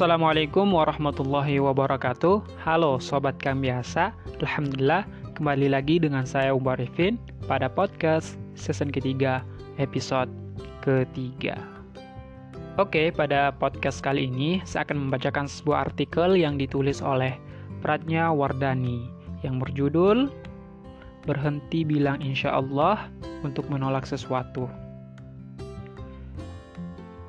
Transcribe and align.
Assalamualaikum 0.00 0.64
warahmatullahi 0.80 1.60
wabarakatuh. 1.60 2.64
Halo 2.64 2.96
Sobat 3.04 3.36
Kami 3.36 3.68
Biasa. 3.68 4.16
Alhamdulillah 4.40 5.04
kembali 5.36 5.68
lagi 5.68 6.00
dengan 6.00 6.24
saya 6.24 6.56
Umar 6.56 6.80
Rifin 6.80 7.20
Pada 7.44 7.68
podcast 7.68 8.40
season 8.56 8.88
ketiga 8.88 9.44
episode 9.76 10.32
ketiga. 10.80 11.60
Oke 12.80 13.12
pada 13.12 13.52
podcast 13.52 14.00
kali 14.00 14.24
ini 14.24 14.64
saya 14.64 14.88
akan 14.88 15.04
membacakan 15.04 15.44
sebuah 15.44 15.92
artikel 15.92 16.32
yang 16.32 16.56
ditulis 16.56 17.04
oleh 17.04 17.36
Pratnya 17.84 18.32
Wardani 18.32 19.04
Yang 19.44 19.68
berjudul 19.68 20.32
Berhenti 21.28 21.84
bilang 21.84 22.24
insya 22.24 22.56
Allah 22.56 23.04
untuk 23.44 23.68
menolak 23.68 24.08
sesuatu 24.08 24.64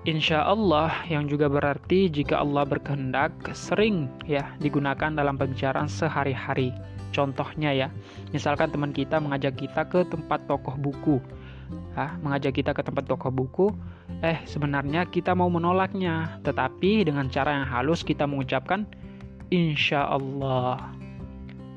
Insya 0.01 0.41
Allah 0.49 0.89
yang 1.05 1.29
juga 1.29 1.45
berarti 1.45 2.09
jika 2.09 2.41
Allah 2.41 2.65
berkehendak 2.65 3.37
sering 3.53 4.09
ya 4.25 4.49
digunakan 4.57 5.13
dalam 5.13 5.37
pembicaraan 5.37 5.85
sehari-hari. 5.85 6.73
Contohnya 7.13 7.69
ya, 7.69 7.87
misalkan 8.33 8.73
teman 8.73 8.97
kita 8.97 9.21
mengajak 9.21 9.61
kita 9.61 9.85
ke 9.85 10.01
tempat 10.09 10.41
tokoh 10.49 10.73
buku, 10.73 11.21
ah, 11.93 12.17
mengajak 12.25 12.57
kita 12.57 12.73
ke 12.73 12.81
tempat 12.81 13.05
tokoh 13.05 13.29
buku, 13.29 13.67
eh 14.25 14.41
sebenarnya 14.49 15.05
kita 15.05 15.37
mau 15.37 15.53
menolaknya, 15.53 16.41
tetapi 16.41 17.05
dengan 17.05 17.29
cara 17.29 17.61
yang 17.61 17.69
halus 17.69 18.01
kita 18.01 18.25
mengucapkan 18.25 18.89
Insya 19.53 20.09
Allah. 20.09 20.81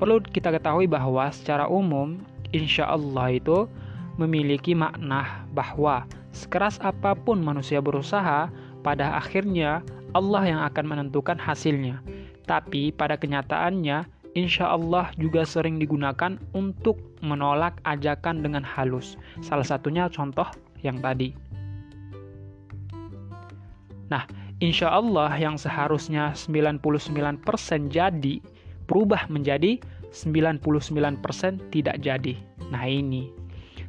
Perlu 0.01 0.25
kita 0.25 0.49
ketahui 0.49 0.89
bahwa 0.89 1.29
secara 1.29 1.69
umum 1.69 2.17
Insya 2.57 2.89
Allah 2.89 3.37
itu 3.37 3.69
memiliki 4.17 4.73
makna 4.73 5.45
bahwa 5.53 6.09
sekeras 6.35 6.77
apa 6.83 7.15
pun 7.15 7.39
manusia 7.39 7.79
berusaha, 7.79 8.51
pada 8.83 9.15
akhirnya 9.15 9.79
Allah 10.11 10.43
yang 10.43 10.61
akan 10.67 10.85
menentukan 10.85 11.39
hasilnya. 11.39 12.03
Tapi 12.45 12.91
pada 12.91 13.15
kenyataannya, 13.15 14.05
insya 14.35 14.75
Allah 14.75 15.09
juga 15.15 15.47
sering 15.47 15.79
digunakan 15.79 16.37
untuk 16.51 16.99
menolak 17.23 17.79
ajakan 17.87 18.43
dengan 18.43 18.61
halus. 18.61 19.15
Salah 19.39 19.65
satunya 19.65 20.11
contoh 20.11 20.45
yang 20.83 20.99
tadi. 20.99 21.31
Nah, 24.11 24.27
insya 24.61 24.93
Allah 24.93 25.33
yang 25.39 25.57
seharusnya 25.57 26.37
99% 26.37 27.41
jadi, 27.89 28.35
berubah 28.85 29.25
menjadi 29.33 29.81
99% 30.13 30.61
tidak 31.73 31.95
jadi. 31.99 32.35
Nah 32.71 32.85
ini 32.87 33.44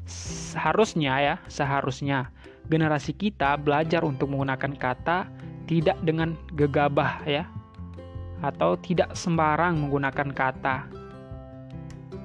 seharusnya 0.06 1.14
ya, 1.18 1.34
seharusnya 1.50 2.30
generasi 2.66 3.14
kita 3.14 3.58
belajar 3.58 4.02
untuk 4.02 4.30
menggunakan 4.30 4.74
kata 4.74 5.26
tidak 5.66 5.98
dengan 6.02 6.38
gegabah 6.54 7.22
ya 7.26 7.46
atau 8.40 8.78
tidak 8.78 9.14
sembarang 9.18 9.76
menggunakan 9.86 10.30
kata. 10.30 10.86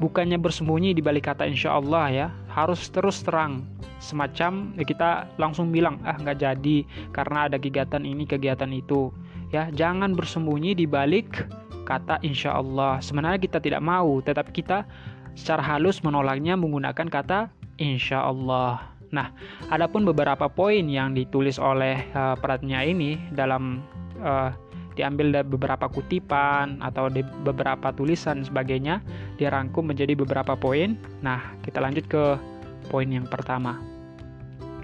Bukannya 0.02 0.42
bersembunyi 0.42 0.98
di 0.98 1.02
balik 1.02 1.30
kata 1.30 1.46
insya 1.46 1.78
Allah 1.78 2.06
ya, 2.10 2.28
harus 2.50 2.90
terus 2.90 3.22
terang. 3.22 3.66
Semacam 4.02 4.74
ya 4.74 4.82
kita 4.82 5.30
langsung 5.38 5.70
bilang, 5.70 6.02
ah 6.02 6.18
nggak 6.18 6.42
jadi 6.42 6.78
karena 7.14 7.46
ada 7.46 7.62
kegiatan 7.62 8.02
ini, 8.02 8.26
kegiatan 8.26 8.70
itu. 8.74 9.14
Ya, 9.54 9.70
jangan 9.70 10.18
bersembunyi 10.18 10.74
di 10.74 10.90
balik 10.90 11.46
kata 11.86 12.18
insya 12.26 12.58
Allah. 12.58 12.98
Sebenarnya 12.98 13.38
kita 13.38 13.62
tidak 13.62 13.84
mau, 13.86 14.18
tetapi 14.26 14.50
kita 14.50 14.90
secara 15.38 15.62
halus 15.62 16.02
menolaknya 16.02 16.58
menggunakan 16.58 17.08
kata 17.08 17.61
insya 17.78 18.28
Allah. 18.28 18.92
Nah, 19.12 19.36
adapun 19.68 20.08
beberapa 20.08 20.48
poin 20.48 20.88
yang 20.88 21.12
ditulis 21.12 21.60
oleh 21.60 22.08
uh, 22.16 22.40
peratnya 22.40 22.80
ini 22.88 23.20
dalam 23.36 23.84
uh, 24.24 24.56
diambil 24.96 25.32
dari 25.32 25.48
beberapa 25.48 25.88
kutipan 25.92 26.80
atau 26.80 27.08
di 27.12 27.24
beberapa 27.44 27.92
tulisan 27.96 28.44
sebagainya 28.44 29.04
dirangkum 29.36 29.92
menjadi 29.92 30.16
beberapa 30.16 30.56
poin. 30.56 30.96
Nah, 31.20 31.56
kita 31.64 31.84
lanjut 31.84 32.08
ke 32.08 32.40
poin 32.88 33.08
yang 33.08 33.28
pertama. 33.28 33.80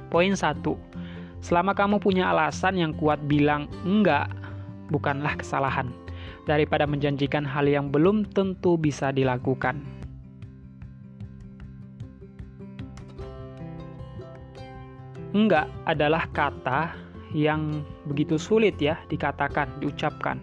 Poin 0.07 0.31
satu, 0.35 0.79
selama 1.43 1.75
kamu 1.75 1.99
punya 1.99 2.31
alasan 2.31 2.79
yang 2.79 2.91
kuat 2.95 3.19
bilang 3.27 3.67
enggak, 3.83 4.31
bukanlah 4.91 5.35
kesalahan 5.35 5.91
daripada 6.47 6.87
menjanjikan 6.87 7.43
hal 7.43 7.67
yang 7.67 7.91
belum 7.91 8.27
tentu 8.31 8.79
bisa 8.79 9.11
dilakukan. 9.11 9.96
Enggak 15.37 15.69
adalah 15.85 16.25
kata 16.33 16.97
yang 17.37 17.85
begitu 18.09 18.41
sulit 18.41 18.81
ya 18.81 18.97
dikatakan, 19.05 19.69
diucapkan. 19.77 20.41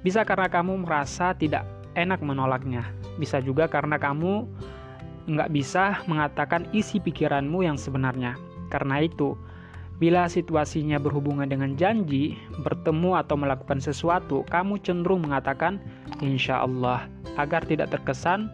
Bisa 0.00 0.24
karena 0.24 0.48
kamu 0.48 0.88
merasa 0.88 1.36
tidak 1.36 1.68
enak 1.92 2.24
menolaknya. 2.24 2.88
Bisa 3.20 3.44
juga 3.44 3.68
karena 3.68 4.00
kamu 4.00 4.48
enggak 5.28 5.52
bisa 5.52 6.00
mengatakan 6.08 6.64
isi 6.72 6.96
pikiranmu 6.96 7.60
yang 7.68 7.76
sebenarnya. 7.76 8.40
Karena 8.72 9.04
itu, 9.04 9.36
bila 10.00 10.28
situasinya 10.30 10.96
berhubungan 10.96 11.48
dengan 11.48 11.76
janji, 11.76 12.40
bertemu 12.64 13.20
atau 13.20 13.36
melakukan 13.36 13.84
sesuatu, 13.84 14.46
kamu 14.48 14.80
cenderung 14.80 15.28
mengatakan 15.28 15.76
insya 16.24 16.64
Allah 16.64 17.04
agar 17.36 17.64
tidak 17.68 17.92
terkesan 17.92 18.48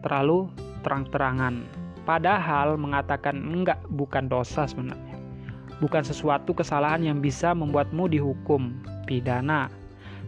terlalu 0.00 0.48
terang-terangan. 0.80 1.81
Padahal 2.02 2.74
mengatakan 2.74 3.38
enggak 3.38 3.78
bukan 3.94 4.26
dosa 4.26 4.66
sebenarnya. 4.66 5.14
Bukan 5.78 6.02
sesuatu 6.02 6.54
kesalahan 6.54 7.02
yang 7.02 7.18
bisa 7.22 7.54
membuatmu 7.54 8.10
dihukum 8.10 8.74
pidana. 9.06 9.70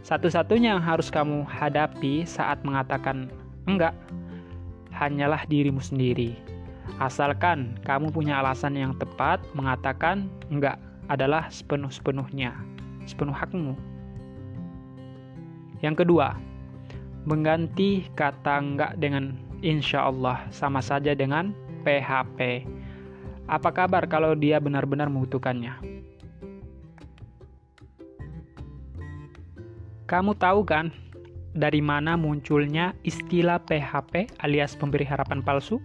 Satu-satunya 0.07 0.77
yang 0.77 0.83
harus 0.83 1.09
kamu 1.11 1.47
hadapi 1.47 2.27
saat 2.27 2.62
mengatakan 2.62 3.31
enggak 3.67 3.95
hanyalah 4.95 5.43
dirimu 5.51 5.83
sendiri. 5.83 6.39
Asalkan 7.03 7.75
kamu 7.83 8.15
punya 8.15 8.39
alasan 8.39 8.79
yang 8.79 8.95
tepat 8.95 9.43
mengatakan 9.56 10.31
enggak 10.53 10.79
adalah 11.11 11.51
sepenuh-sepenuhnya, 11.51 12.55
sepenuh 13.09 13.35
hakmu. 13.35 13.75
Yang 15.83 16.06
kedua, 16.06 16.39
mengganti 17.27 18.06
kata 18.15 18.61
enggak 18.61 18.93
dengan 19.01 19.35
insya 19.65 20.06
Allah 20.12 20.45
sama 20.53 20.85
saja 20.85 21.17
dengan 21.17 21.56
PHP. 21.84 22.65
Apa 23.45 23.71
kabar 23.77 24.09
kalau 24.09 24.33
dia 24.33 24.56
benar-benar 24.56 25.12
membutuhkannya? 25.12 25.77
Kamu 30.09 30.33
tahu 30.37 30.65
kan 30.65 30.89
dari 31.53 31.84
mana 31.84 32.17
munculnya 32.17 32.97
istilah 33.05 33.61
PHP 33.62 34.41
alias 34.41 34.75
pemberi 34.75 35.05
harapan 35.05 35.44
palsu? 35.44 35.78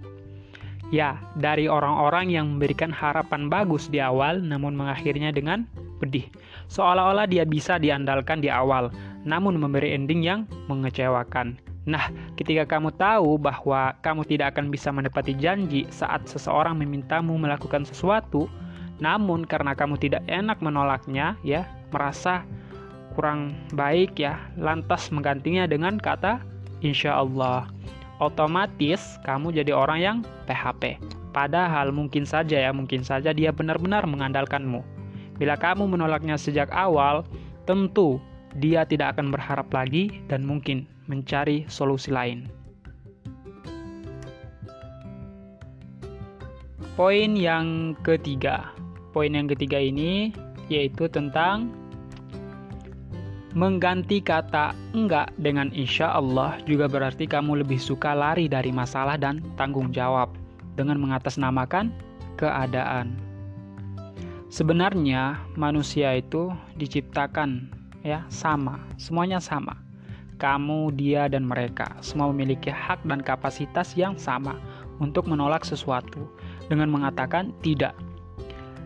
Ya, 0.90 1.22
dari 1.38 1.70
orang-orang 1.70 2.34
yang 2.34 2.58
memberikan 2.58 2.90
harapan 2.90 3.46
bagus 3.46 3.92
di 3.94 4.02
awal 4.02 4.42
namun 4.42 4.74
mengakhirnya 4.74 5.30
dengan 5.30 5.70
pedih. 6.02 6.26
Seolah-olah 6.72 7.30
dia 7.30 7.46
bisa 7.46 7.78
diandalkan 7.78 8.42
di 8.42 8.50
awal, 8.50 8.90
namun 9.22 9.62
memberi 9.62 9.94
ending 9.94 10.26
yang 10.26 10.50
mengecewakan. 10.66 11.69
Nah, 11.88 12.12
ketika 12.36 12.68
kamu 12.68 12.92
tahu 13.00 13.40
bahwa 13.40 13.96
kamu 14.04 14.28
tidak 14.28 14.56
akan 14.56 14.68
bisa 14.68 14.92
menepati 14.92 15.32
janji 15.38 15.88
saat 15.90 16.28
seseorang 16.28 16.76
memintamu 16.76 17.40
melakukan 17.40 17.88
sesuatu, 17.88 18.52
namun 19.00 19.48
karena 19.48 19.72
kamu 19.72 19.96
tidak 19.96 20.24
enak 20.28 20.60
menolaknya, 20.60 21.40
ya, 21.42 21.64
merasa 21.90 22.44
kurang 23.16 23.56
baik 23.74 24.20
ya, 24.20 24.38
lantas 24.60 25.08
menggantinya 25.10 25.66
dengan 25.66 25.96
kata 25.96 26.44
insya 26.84 27.20
Allah. 27.20 27.72
Otomatis 28.20 29.16
kamu 29.24 29.56
jadi 29.56 29.72
orang 29.72 30.00
yang 30.04 30.18
PHP. 30.44 31.00
Padahal 31.32 31.96
mungkin 31.96 32.28
saja 32.28 32.60
ya, 32.60 32.72
mungkin 32.76 33.08
saja 33.08 33.32
dia 33.32 33.56
benar-benar 33.56 34.04
mengandalkanmu. 34.04 34.84
Bila 35.40 35.56
kamu 35.56 35.88
menolaknya 35.88 36.36
sejak 36.36 36.68
awal, 36.76 37.24
tentu 37.64 38.20
dia 38.58 38.88
tidak 38.88 39.18
akan 39.18 39.30
berharap 39.30 39.70
lagi 39.70 40.26
dan 40.26 40.42
mungkin 40.42 40.90
mencari 41.06 41.70
solusi 41.70 42.10
lain. 42.10 42.50
Poin 46.98 47.32
yang 47.38 47.96
ketiga. 48.04 48.74
Poin 49.14 49.32
yang 49.32 49.48
ketiga 49.48 49.80
ini 49.80 50.34
yaitu 50.70 51.10
tentang 51.10 51.72
mengganti 53.58 54.22
kata 54.22 54.78
enggak 54.94 55.34
dengan 55.42 55.74
insya 55.74 56.14
Allah 56.14 56.62
juga 56.70 56.86
berarti 56.86 57.26
kamu 57.26 57.66
lebih 57.66 57.82
suka 57.82 58.14
lari 58.14 58.46
dari 58.46 58.70
masalah 58.70 59.18
dan 59.18 59.42
tanggung 59.58 59.90
jawab 59.90 60.30
dengan 60.78 61.02
mengatasnamakan 61.02 61.90
keadaan. 62.38 63.18
Sebenarnya 64.50 65.40
manusia 65.58 66.18
itu 66.18 66.54
diciptakan 66.78 67.79
ya 68.04 68.24
sama, 68.30 68.80
semuanya 68.96 69.40
sama 69.44 69.90
kamu, 70.40 70.96
dia, 70.96 71.28
dan 71.28 71.44
mereka 71.46 72.00
semua 72.00 72.32
memiliki 72.32 72.72
hak 72.72 73.04
dan 73.04 73.20
kapasitas 73.20 73.94
yang 74.00 74.16
sama 74.16 74.56
untuk 75.04 75.28
menolak 75.28 75.68
sesuatu 75.68 76.32
dengan 76.72 76.88
mengatakan 76.88 77.52
tidak. 77.60 77.94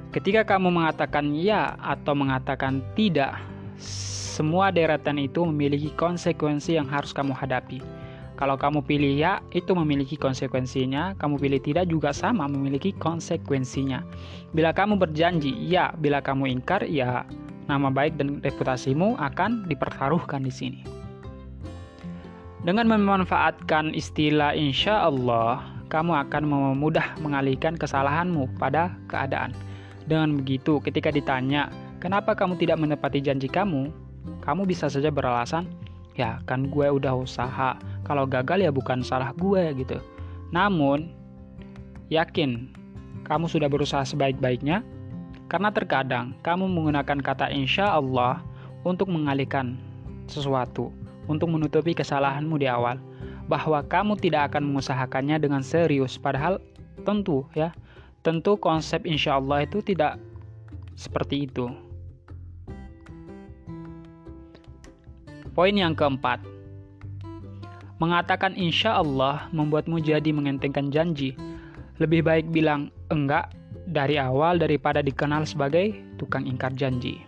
Ketika 0.10 0.46
kamu 0.46 0.74
mengatakan 0.74 1.34
ya 1.34 1.78
atau 1.82 2.18
mengatakan 2.18 2.82
tidak, 2.98 3.38
semua 4.34 4.74
deretan 4.74 5.22
itu 5.22 5.46
memiliki 5.46 5.94
konsekuensi 5.94 6.78
yang 6.78 6.90
harus 6.90 7.14
kamu 7.14 7.34
hadapi. 7.34 7.82
Kalau 8.34 8.58
kamu 8.58 8.82
pilih 8.82 9.14
ya, 9.14 9.46
itu 9.54 9.78
memiliki 9.78 10.18
konsekuensinya. 10.18 11.14
Kamu 11.22 11.38
pilih 11.38 11.62
tidak 11.62 11.86
juga 11.86 12.10
sama 12.10 12.50
memiliki 12.50 12.90
konsekuensinya. 12.98 14.02
Bila 14.58 14.74
kamu 14.74 14.98
berjanji 14.98 15.54
ya, 15.70 15.94
bila 15.94 16.18
kamu 16.18 16.50
ingkar 16.50 16.82
ya, 16.90 17.30
nama 17.68 17.88
baik 17.92 18.20
dan 18.20 18.44
reputasimu 18.44 19.16
akan 19.20 19.68
dipertaruhkan 19.68 20.44
di 20.44 20.54
sini. 20.54 20.82
Dengan 22.64 22.88
memanfaatkan 22.88 23.92
istilah 23.92 24.56
insya 24.56 25.04
Allah, 25.04 25.68
kamu 25.92 26.16
akan 26.28 26.44
memudah 26.48 27.20
mengalihkan 27.20 27.76
kesalahanmu 27.76 28.56
pada 28.56 28.96
keadaan. 29.12 29.52
Dengan 30.08 30.40
begitu, 30.40 30.80
ketika 30.80 31.12
ditanya, 31.12 31.68
kenapa 32.00 32.32
kamu 32.32 32.56
tidak 32.56 32.80
menepati 32.80 33.20
janji 33.20 33.52
kamu, 33.52 33.92
kamu 34.40 34.64
bisa 34.64 34.88
saja 34.88 35.12
beralasan, 35.12 35.68
ya 36.16 36.40
kan 36.48 36.72
gue 36.72 36.88
udah 36.88 37.14
usaha, 37.20 37.76
kalau 38.08 38.24
gagal 38.24 38.64
ya 38.64 38.72
bukan 38.72 39.04
salah 39.04 39.36
gue 39.36 39.76
gitu. 39.76 40.00
Namun, 40.56 41.12
yakin 42.08 42.72
kamu 43.28 43.52
sudah 43.52 43.68
berusaha 43.68 44.08
sebaik-baiknya, 44.08 44.84
karena 45.54 45.70
terkadang 45.70 46.34
kamu 46.42 46.66
menggunakan 46.66 47.22
kata 47.22 47.54
insya 47.54 47.94
Allah 47.94 48.42
untuk 48.82 49.14
mengalihkan 49.14 49.78
sesuatu, 50.26 50.90
untuk 51.30 51.54
menutupi 51.54 51.94
kesalahanmu 51.94 52.58
di 52.58 52.66
awal. 52.66 52.98
Bahwa 53.46 53.86
kamu 53.86 54.18
tidak 54.18 54.50
akan 54.50 54.74
mengusahakannya 54.74 55.38
dengan 55.38 55.62
serius. 55.62 56.18
Padahal 56.18 56.58
tentu 57.06 57.46
ya 57.54 57.70
tentu 58.26 58.58
konsep 58.58 59.06
insya 59.06 59.38
Allah 59.38 59.70
itu 59.70 59.86
tidak 59.86 60.18
seperti 60.98 61.46
itu. 61.46 61.70
Poin 65.54 65.76
yang 65.78 65.94
keempat. 65.94 66.42
Mengatakan 68.02 68.58
insya 68.58 68.98
Allah 68.98 69.54
membuatmu 69.54 70.02
jadi 70.02 70.34
mengentengkan 70.34 70.90
janji. 70.90 71.38
Lebih 72.02 72.26
baik 72.26 72.50
bilang 72.50 72.90
enggak 73.14 73.54
dari 73.90 74.18
awal 74.18 74.58
daripada 74.58 75.04
dikenal 75.04 75.44
sebagai 75.46 75.94
tukang 76.18 76.46
ingkar 76.48 76.74
janji 76.74 77.22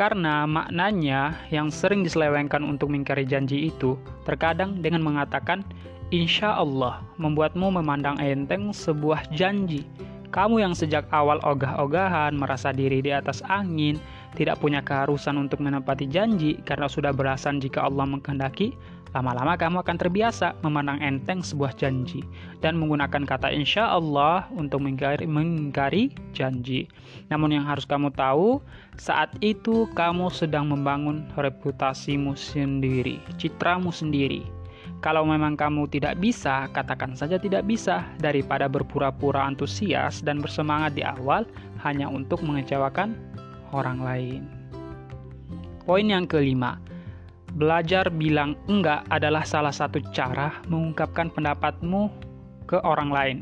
karena 0.00 0.48
maknanya 0.48 1.36
yang 1.52 1.68
sering 1.68 2.00
diselewengkan 2.00 2.64
untuk 2.64 2.88
mengingkari 2.88 3.28
janji 3.28 3.68
itu 3.68 4.00
terkadang 4.24 4.80
dengan 4.80 5.04
mengatakan 5.04 5.60
insya 6.08 6.56
Allah 6.56 7.04
membuatmu 7.20 7.68
memandang 7.68 8.16
enteng 8.16 8.72
sebuah 8.72 9.28
janji. 9.36 9.84
Kamu 10.32 10.62
yang 10.62 10.72
sejak 10.72 11.04
awal 11.12 11.42
ogah-ogahan, 11.44 12.32
merasa 12.32 12.72
diri 12.72 13.04
di 13.04 13.12
atas 13.12 13.44
angin, 13.50 14.00
tidak 14.38 14.62
punya 14.62 14.80
keharusan 14.80 15.36
untuk 15.36 15.60
menepati 15.60 16.08
janji 16.08 16.56
karena 16.64 16.88
sudah 16.88 17.12
berasan 17.12 17.60
jika 17.60 17.84
Allah 17.84 18.08
menghendaki, 18.08 18.72
Lama-lama 19.10 19.58
kamu 19.58 19.82
akan 19.82 19.96
terbiasa 19.98 20.54
memandang 20.62 21.02
enteng 21.02 21.42
sebuah 21.42 21.74
janji 21.74 22.22
dan 22.62 22.78
menggunakan 22.78 23.26
kata 23.26 23.50
insya 23.50 23.90
Allah 23.90 24.46
untuk 24.54 24.86
mengingkari, 24.86 25.26
mengingkari 25.26 26.14
janji. 26.30 26.86
Namun 27.26 27.58
yang 27.58 27.66
harus 27.66 27.82
kamu 27.82 28.14
tahu, 28.14 28.62
saat 28.94 29.34
itu 29.42 29.90
kamu 29.98 30.30
sedang 30.30 30.70
membangun 30.70 31.26
reputasimu 31.34 32.38
sendiri, 32.38 33.18
citramu 33.34 33.90
sendiri. 33.90 34.46
Kalau 35.02 35.26
memang 35.26 35.58
kamu 35.58 35.90
tidak 35.90 36.20
bisa, 36.22 36.70
katakan 36.70 37.18
saja 37.18 37.40
tidak 37.40 37.66
bisa 37.66 38.06
daripada 38.20 38.70
berpura-pura 38.70 39.42
antusias 39.42 40.22
dan 40.22 40.38
bersemangat 40.38 40.94
di 40.94 41.02
awal 41.02 41.48
hanya 41.82 42.06
untuk 42.06 42.44
mengecewakan 42.46 43.16
orang 43.74 43.98
lain. 44.04 44.42
Poin 45.88 46.06
yang 46.06 46.28
kelima, 46.28 46.78
Belajar 47.50 48.06
bilang 48.14 48.54
enggak 48.70 49.02
adalah 49.10 49.42
salah 49.42 49.74
satu 49.74 49.98
cara 50.14 50.62
mengungkapkan 50.70 51.34
pendapatmu 51.34 52.10
ke 52.70 52.78
orang 52.86 53.10
lain. 53.10 53.38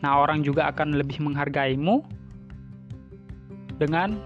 Nah, 0.00 0.20
orang 0.20 0.40
juga 0.40 0.68
akan 0.72 0.96
lebih 0.96 1.20
menghargaimu 1.20 2.04
dengan 3.76 4.16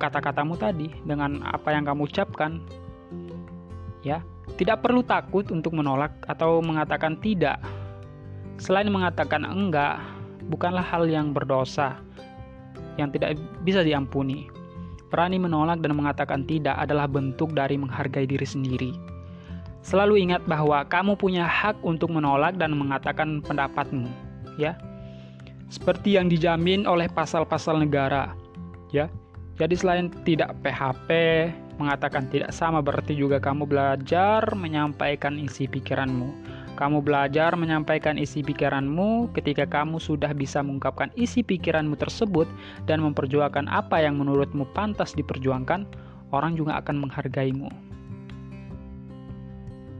kata-katamu 0.00 0.56
tadi, 0.56 0.88
dengan 1.04 1.44
apa 1.44 1.76
yang 1.76 1.84
kamu 1.84 2.08
ucapkan. 2.08 2.60
Ya, 4.02 4.24
tidak 4.56 4.82
perlu 4.82 5.04
takut 5.04 5.46
untuk 5.52 5.76
menolak 5.76 6.12
atau 6.26 6.58
mengatakan 6.64 7.20
tidak. 7.20 7.60
Selain 8.56 8.88
mengatakan 8.88 9.44
enggak, 9.44 10.00
bukanlah 10.48 10.82
hal 10.82 11.06
yang 11.06 11.30
berdosa 11.30 12.00
yang 13.00 13.08
tidak 13.12 13.38
bisa 13.64 13.80
diampuni. 13.80 14.48
Berani 15.12 15.36
menolak 15.36 15.84
dan 15.84 15.92
mengatakan 15.92 16.48
tidak 16.48 16.72
adalah 16.80 17.04
bentuk 17.04 17.52
dari 17.52 17.76
menghargai 17.76 18.24
diri 18.24 18.48
sendiri. 18.48 18.96
Selalu 19.84 20.24
ingat 20.24 20.40
bahwa 20.48 20.80
kamu 20.88 21.20
punya 21.20 21.44
hak 21.44 21.76
untuk 21.84 22.08
menolak 22.08 22.56
dan 22.56 22.72
mengatakan 22.72 23.44
pendapatmu, 23.44 24.08
ya. 24.56 24.72
Seperti 25.68 26.16
yang 26.16 26.32
dijamin 26.32 26.88
oleh 26.88 27.12
pasal-pasal 27.12 27.84
negara, 27.84 28.32
ya. 28.88 29.12
Jadi 29.60 29.76
selain 29.76 30.08
tidak 30.24 30.56
PHP, 30.64 31.10
mengatakan 31.76 32.30
tidak 32.32 32.54
sama 32.54 32.80
berarti 32.80 33.12
juga 33.12 33.36
kamu 33.36 33.68
belajar 33.68 34.48
menyampaikan 34.56 35.36
isi 35.36 35.66
pikiranmu 35.68 36.30
kamu 36.72 37.04
belajar 37.04 37.52
menyampaikan 37.52 38.16
isi 38.16 38.40
pikiranmu 38.40 39.30
ketika 39.36 39.68
kamu 39.68 40.00
sudah 40.00 40.32
bisa 40.32 40.64
mengungkapkan 40.64 41.12
isi 41.14 41.44
pikiranmu 41.44 41.94
tersebut 42.00 42.48
dan 42.88 43.04
memperjuangkan 43.04 43.68
apa 43.68 44.00
yang 44.00 44.16
menurutmu 44.16 44.64
pantas 44.72 45.12
diperjuangkan, 45.12 45.84
orang 46.32 46.56
juga 46.56 46.80
akan 46.80 47.04
menghargaimu. 47.04 47.68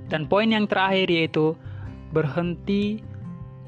Dan 0.08 0.28
poin 0.28 0.48
yang 0.48 0.69
terakhir 0.69 1.08
yaitu 1.08 1.56
berhenti 2.12 3.00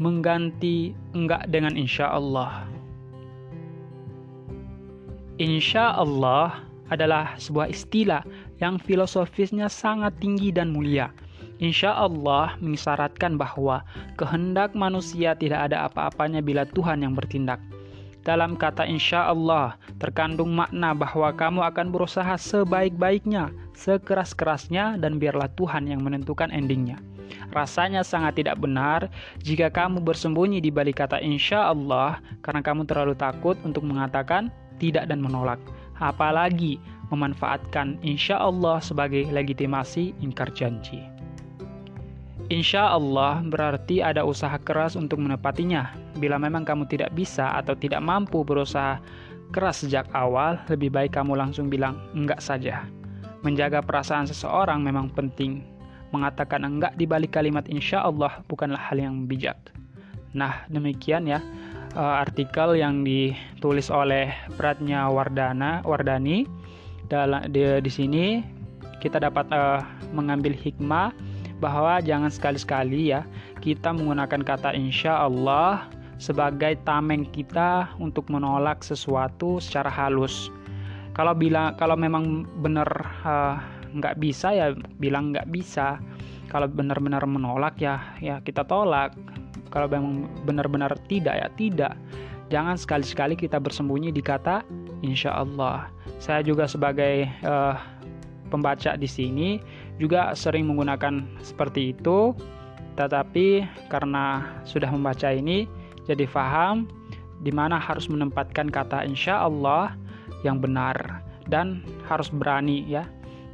mengganti 0.01 0.93
enggak 1.17 1.49
dengan 1.49 1.77
insya 1.77 2.13
Allah. 2.13 2.69
Insya 5.41 5.97
Allah 5.97 6.63
adalah 6.93 7.35
sebuah 7.41 7.73
istilah 7.73 8.23
yang 8.61 8.77
filosofisnya 8.79 9.73
sangat 9.73 10.15
tinggi 10.21 10.53
dan 10.53 10.71
mulia 10.71 11.11
Insya 11.65 11.97
Allah 11.97 12.61
mengisyaratkan 12.61 13.41
bahwa 13.41 13.89
kehendak 14.21 14.77
manusia 14.77 15.33
tidak 15.33 15.73
ada 15.73 15.89
apa-apanya 15.89 16.45
bila 16.45 16.69
Tuhan 16.69 17.01
yang 17.01 17.17
bertindak. 17.17 17.57
Dalam 18.21 18.53
kata 18.53 18.85
insya 18.85 19.33
Allah 19.33 19.81
terkandung 19.97 20.53
makna 20.53 20.93
bahwa 20.93 21.33
kamu 21.33 21.65
akan 21.73 21.89
berusaha 21.89 22.37
sebaik-baiknya, 22.37 23.49
sekeras-kerasnya, 23.73 25.01
dan 25.01 25.17
biarlah 25.17 25.49
Tuhan 25.57 25.89
yang 25.89 26.05
menentukan 26.05 26.53
endingnya. 26.53 27.01
Rasanya 27.49 28.05
sangat 28.05 28.45
tidak 28.45 28.61
benar 28.61 29.09
jika 29.41 29.73
kamu 29.73 30.05
bersembunyi 30.05 30.61
di 30.61 30.69
balik 30.69 31.01
kata 31.01 31.17
insya 31.25 31.73
Allah 31.73 32.21
karena 32.45 32.61
kamu 32.61 32.85
terlalu 32.85 33.17
takut 33.17 33.57
untuk 33.65 33.89
mengatakan 33.89 34.53
tidak 34.77 35.09
dan 35.09 35.25
menolak. 35.25 35.61
Apalagi 35.97 36.77
memanfaatkan 37.09 37.97
insya 38.05 38.37
Allah 38.37 38.85
sebagai 38.85 39.25
legitimasi 39.33 40.13
ingkar 40.21 40.53
janji. 40.53 41.14
Insya 42.53 42.93
Allah 42.93 43.41
berarti 43.41 44.05
ada 44.05 44.21
usaha 44.21 44.53
keras 44.61 45.01
untuk 45.01 45.17
menepatinya. 45.17 45.97
Bila 46.21 46.37
memang 46.37 46.69
kamu 46.69 46.85
tidak 46.85 47.17
bisa 47.17 47.57
atau 47.57 47.73
tidak 47.73 48.05
mampu 48.05 48.45
berusaha 48.45 49.01
keras 49.49 49.81
sejak 49.81 50.05
awal, 50.13 50.61
lebih 50.69 50.93
baik 50.93 51.17
kamu 51.17 51.41
langsung 51.41 51.73
bilang 51.73 51.97
enggak 52.13 52.45
saja. 52.45 52.85
Menjaga 53.41 53.81
perasaan 53.81 54.29
seseorang 54.29 54.85
memang 54.85 55.09
penting. 55.17 55.65
Mengatakan 56.13 56.69
enggak 56.69 56.93
di 57.01 57.09
balik 57.09 57.33
kalimat 57.33 57.65
insya 57.73 58.05
Allah 58.05 58.45
bukanlah 58.45 58.93
hal 58.93 59.01
yang 59.01 59.25
bijak. 59.25 59.57
Nah, 60.37 60.69
demikian 60.69 61.25
ya 61.25 61.41
uh, 61.97 62.21
artikel 62.21 62.77
yang 62.77 63.01
ditulis 63.09 63.89
oleh 63.89 64.37
Pratnya 64.61 65.09
Wardana 65.09 65.81
Wardani. 65.81 66.45
Dalam 67.09 67.49
di, 67.49 67.65
di 67.81 67.91
sini 67.93 68.45
kita 69.01 69.17
dapat 69.17 69.49
uh, 69.49 69.81
mengambil 70.13 70.53
hikmah 70.53 71.13
bahwa 71.63 72.03
jangan 72.03 72.31
sekali-sekali 72.31 73.15
ya 73.15 73.23
kita 73.63 73.95
menggunakan 73.95 74.43
kata 74.43 74.75
insya 74.75 75.25
Allah 75.25 75.87
sebagai 76.19 76.79
tameng 76.87 77.27
kita 77.31 77.91
untuk 77.99 78.31
menolak 78.31 78.83
sesuatu 78.87 79.59
secara 79.59 79.91
halus. 79.91 80.51
Kalau 81.15 81.35
bilang 81.35 81.79
kalau 81.79 81.95
memang 81.95 82.47
benar 82.59 82.89
uh, 83.23 83.57
nggak 83.95 84.19
bisa 84.19 84.51
ya 84.51 84.67
bilang 84.99 85.31
nggak 85.35 85.51
bisa. 85.51 85.99
Kalau 86.51 86.71
benar-benar 86.71 87.23
menolak 87.27 87.79
ya 87.79 88.03
ya 88.19 88.39
kita 88.43 88.67
tolak. 88.67 89.15
Kalau 89.71 89.91
memang 89.91 90.31
benar-benar 90.47 90.95
tidak 91.11 91.35
ya 91.39 91.49
tidak. 91.59 91.95
Jangan 92.53 92.79
sekali-sekali 92.79 93.35
kita 93.35 93.59
bersembunyi 93.59 94.15
di 94.15 94.23
kata 94.23 94.63
insya 95.03 95.35
Allah. 95.35 95.91
Saya 96.23 96.47
juga 96.47 96.71
sebagai 96.71 97.27
uh, 97.43 97.75
pembaca 98.55 98.95
di 98.95 99.09
sini 99.11 99.59
juga 99.99 100.35
sering 100.35 100.67
menggunakan 100.67 101.23
seperti 101.43 101.95
itu, 101.95 102.35
tetapi 102.99 103.67
karena 103.91 104.47
sudah 104.67 104.91
membaca 104.91 105.31
ini 105.31 105.67
jadi 106.07 106.27
faham 106.29 106.87
di 107.43 107.51
mana 107.51 107.77
harus 107.77 108.07
menempatkan 108.07 108.71
kata 108.71 109.05
insya 109.05 109.45
Allah 109.45 109.95
yang 110.47 110.61
benar 110.63 111.23
dan 111.51 111.85
harus 112.09 112.33
berani 112.33 112.85
ya 112.89 113.05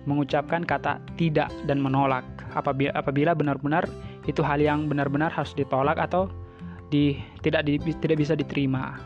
mengucapkan 0.09 0.65
kata 0.65 1.03
tidak 1.21 1.51
dan 1.69 1.83
menolak 1.83 2.25
apabila 2.57 2.93
apabila 2.97 3.33
benar-benar 3.37 3.85
itu 4.29 4.41
hal 4.45 4.61
yang 4.61 4.87
benar-benar 4.87 5.33
harus 5.33 5.53
ditolak 5.57 5.97
atau 5.97 6.29
di 6.91 7.17
tidak 7.41 7.65
di, 7.65 7.79
tidak 8.03 8.21
bisa 8.21 8.35
diterima. 8.35 8.99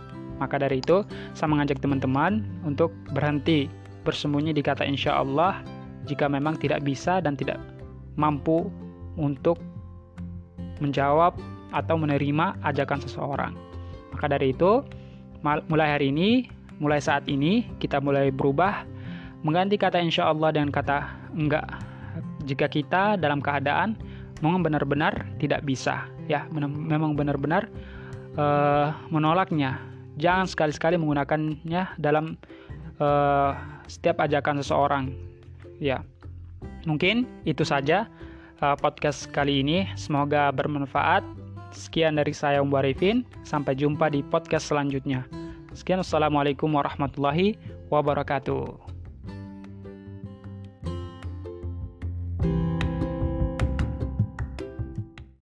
Maka 0.42 0.58
dari 0.58 0.82
itu, 0.82 1.06
saya 1.30 1.46
mengajak 1.46 1.78
teman-teman 1.78 2.42
untuk 2.66 2.90
berhenti 3.14 3.70
bersembunyi 4.02 4.50
di 4.50 4.66
kata 4.66 4.82
insya 4.82 5.22
Allah 5.22 5.62
jika 6.04 6.28
memang 6.28 6.56
tidak 6.60 6.84
bisa 6.84 7.20
dan 7.20 7.36
tidak 7.36 7.60
mampu 8.14 8.68
untuk 9.18 9.58
menjawab 10.78 11.34
atau 11.74 11.98
menerima 11.98 12.58
ajakan 12.62 13.02
seseorang. 13.02 13.52
Maka 14.14 14.30
dari 14.30 14.54
itu, 14.54 14.82
mulai 15.42 15.98
hari 15.98 16.14
ini, 16.14 16.46
mulai 16.78 17.02
saat 17.02 17.26
ini, 17.26 17.66
kita 17.82 17.98
mulai 17.98 18.30
berubah 18.30 18.86
mengganti 19.44 19.76
kata 19.76 20.00
insya 20.00 20.30
Allah 20.30 20.54
dengan 20.54 20.70
kata 20.70 21.04
enggak. 21.34 21.66
Jika 22.46 22.66
kita 22.70 23.18
dalam 23.18 23.42
keadaan 23.42 23.98
memang 24.40 24.62
benar-benar 24.62 25.26
tidak 25.42 25.66
bisa, 25.66 26.06
ya 26.30 26.46
memang 26.52 27.18
benar-benar 27.18 27.68
uh, 28.38 28.94
menolaknya. 29.10 29.80
Jangan 30.14 30.46
sekali-sekali 30.46 30.94
menggunakannya 30.94 31.98
dalam 31.98 32.38
uh, 33.02 33.52
setiap 33.90 34.22
ajakan 34.22 34.62
seseorang. 34.62 35.04
Ya, 35.82 36.06
mungkin 36.86 37.26
itu 37.44 37.66
saja 37.66 38.06
uh, 38.62 38.76
podcast 38.78 39.26
kali 39.30 39.64
ini. 39.64 39.88
Semoga 39.98 40.50
bermanfaat. 40.54 41.24
Sekian 41.74 42.14
dari 42.14 42.30
saya 42.30 42.62
Umbu 42.62 42.78
Arifin. 42.78 43.26
Sampai 43.42 43.74
jumpa 43.74 44.06
di 44.10 44.22
podcast 44.22 44.70
selanjutnya. 44.70 45.26
Sekian, 45.74 45.98
Assalamualaikum 45.98 46.70
warahmatullahi 46.70 47.58
wabarakatuh. 47.90 48.93